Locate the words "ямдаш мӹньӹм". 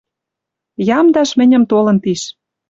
0.99-1.63